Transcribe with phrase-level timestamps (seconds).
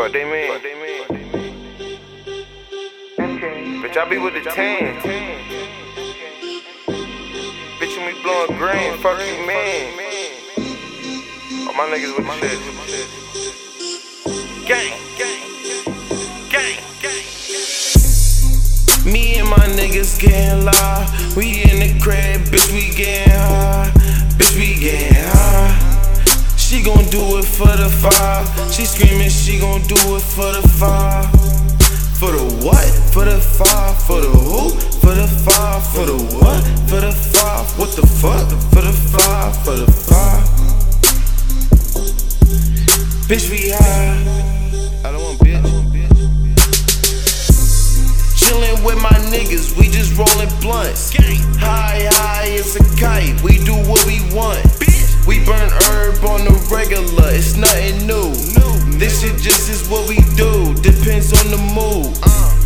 [0.00, 0.50] Fuck they mean.
[0.50, 1.04] Fuck they mean.
[3.82, 4.96] Bitch, I be with the team.
[7.78, 8.96] Bitch, you me blowing green.
[9.02, 9.92] Fuck you, man.
[11.68, 12.58] All my niggas with the shit.
[14.66, 15.42] Gang, gang,
[16.48, 17.26] gang, gang.
[19.12, 21.36] Me and my niggas getting loud.
[21.36, 23.69] We in the crib, bitch, we getting high.
[27.60, 28.48] For the five.
[28.72, 31.28] She screaming, she gon' do it for the five.
[32.16, 32.88] For the what?
[33.12, 34.00] For the five.
[34.04, 34.70] For the who?
[35.04, 35.84] For the five.
[35.92, 36.64] For the what?
[36.88, 37.66] For the five.
[37.78, 38.48] What the fuck?
[38.72, 39.52] For the five.
[39.64, 40.44] For the five.
[43.28, 44.16] Bitch, we high.
[45.04, 45.60] I don't want bitch.
[48.40, 51.12] Chillin' with my niggas, we just rollin' blunts.
[51.58, 53.38] High, high, it's a kite.
[53.42, 54.89] We do what we want.
[55.26, 58.34] We burn herb on the regular, it's nothing new.
[58.98, 62.12] This shit just is what we do, depends on the mood.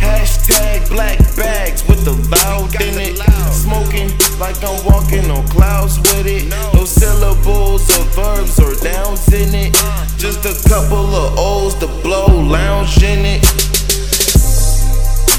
[0.00, 3.18] Hashtag black bags with the loud in it.
[3.52, 4.08] Smoking
[4.38, 6.48] like I'm walking on clouds with it.
[6.74, 9.74] No syllables or verbs or nouns in it.
[10.16, 13.42] Just a couple of O's to blow, lounge in it.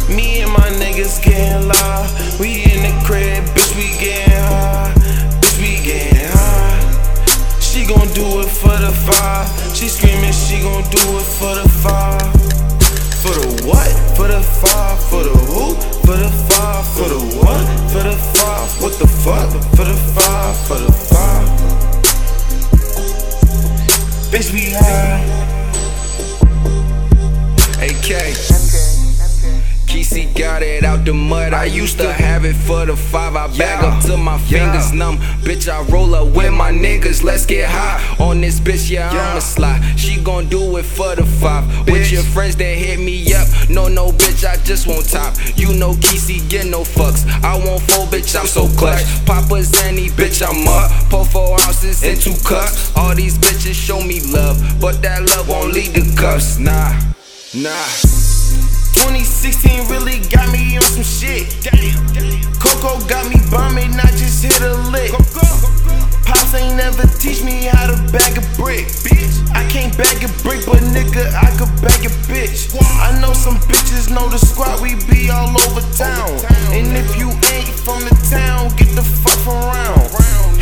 [0.09, 2.39] Me and my niggas getting loud.
[2.39, 4.62] We in the crib, bitch, we getting high.
[9.83, 12.31] She screaming, she gon' do it for the five.
[13.21, 13.91] For the what?
[14.15, 15.03] For the five.
[15.09, 15.75] For the who?
[16.07, 16.87] For the five.
[16.87, 17.91] For the what?
[17.91, 18.81] For the five.
[18.81, 19.49] What the fuck?
[19.75, 20.55] For the five.
[20.67, 21.49] For the five.
[24.31, 25.19] Bitch, we high.
[27.81, 28.52] AK.
[30.13, 31.53] Keyce got it out the mud.
[31.53, 33.35] I used to have it for the five.
[33.35, 35.17] I bag up till my fingers numb.
[35.41, 37.23] Bitch, I roll up with my niggas.
[37.23, 38.91] Let's get high on this bitch.
[38.91, 39.81] Yeah, I'ma slide.
[39.97, 41.65] She gon' do it for the five.
[41.87, 43.47] With your friends that hit me up.
[43.69, 45.35] No, no, bitch, I just won't top.
[45.55, 47.25] You know Keyce get no fucks.
[47.43, 49.03] I want four, bitch, I'm so clutch.
[49.25, 50.91] Papa's any bitch, I'm up.
[51.09, 52.95] Pour four ounces in two cups.
[52.95, 56.59] All these bitches show me love, but that love won't lead to cuffs.
[56.59, 56.99] Nah,
[57.55, 58.22] nah.
[59.03, 61.51] 2016 really got me on some shit.
[62.55, 65.11] Coco got me bumming, I just hit a lick.
[66.23, 68.87] Pops ain't never teach me how to bag a brick.
[69.51, 72.71] I can't bag a brick, but nigga, I could bag a bitch.
[73.03, 76.39] I know some bitches know the squad, we be all over town.
[76.71, 79.99] And if you ain't from the town, get the fuck around.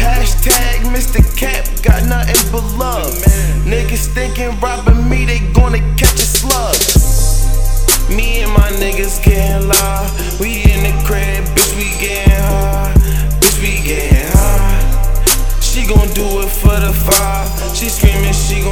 [0.02, 1.22] Hashtag Mr.
[1.38, 3.13] Cap, got nothing but love.
[3.69, 5.20] Niggas thinking robbing me,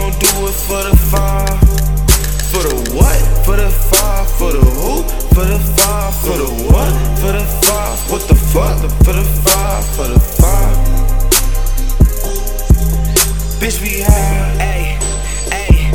[0.09, 1.59] gon' do it for the five.
[2.51, 3.45] For the what?
[3.45, 4.29] For the five.
[4.37, 5.03] For the who?
[5.35, 6.15] For the five.
[6.15, 6.91] For the what?
[7.19, 8.11] For the five.
[8.11, 8.79] What the fuck?
[9.05, 9.85] For the five.
[9.95, 10.77] For the five.
[13.59, 14.57] Bitch, we high.
[14.71, 14.97] Ayy,
[15.51, 15.91] ayy,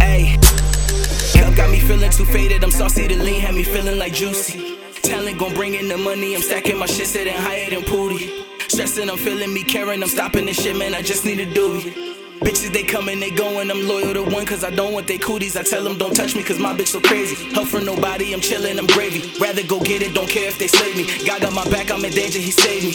[0.00, 1.42] ayy.
[1.42, 2.62] Cup got me feeling too faded.
[2.62, 4.78] I'm saucy to lean, had me feeling like juicy.
[5.02, 6.34] Talent gon' bring in the money.
[6.34, 8.44] I'm stacking my shit, sitting higher than Pooty.
[8.68, 10.02] Stressing, I'm feeling me, caring.
[10.02, 10.94] I'm stopping this shit, man.
[10.94, 12.15] I just need a doobie.
[12.46, 13.72] Bitches, they coming, they going.
[13.72, 15.56] I'm loyal to one, cause I don't want they cooties.
[15.56, 17.34] I tell them don't touch me, cause my bitch so crazy.
[17.50, 19.34] Help for nobody, I'm chillin', I'm gravy.
[19.40, 21.26] Rather go get it, don't care if they slay me.
[21.26, 22.94] God got my back, I'm in danger, he saved me.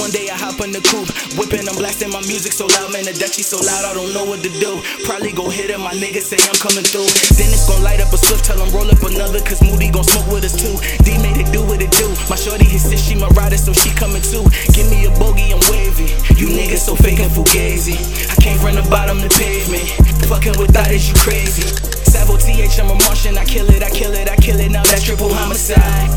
[0.00, 3.04] One day I hop in the coupe, whipping, I'm blasting my music so loud, man.
[3.04, 4.80] The Dutchie so loud, I don't know what to do.
[5.04, 7.08] Probably go hit him, my niggas say I'm coming through.
[7.36, 10.04] Then it's gon' light up a swift, tell him roll up another, cause Moody gon'
[10.04, 10.76] smoke with us too.
[11.04, 12.08] D made it do what it do.
[12.28, 14.44] My shorty, his sis, she my rider, so she coming too.
[14.76, 16.12] Give me a bogey, I'm wavy.
[16.36, 18.27] You niggas so fake and fugazi.
[18.48, 19.84] Came from the bottom to pavement.
[20.24, 21.68] Fucking with that is you crazy.
[22.08, 24.72] Sav OTH, I'm a Martian, I kill it, I kill it, I kill it.
[24.72, 26.08] Now that's triple homicide.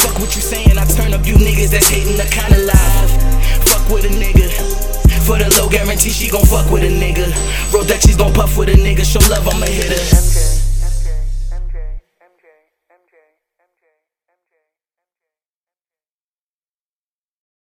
[0.00, 3.10] Fuck what you saying, I turn up you niggas that's hating the kinda live.
[3.68, 4.48] Fuck with a nigga.
[5.28, 7.28] For the low guarantee, she gon' fuck with a nigga.
[7.74, 9.04] Roll Dutchies gon' puff with a nigga.
[9.04, 10.15] Show love, I'm a hitter.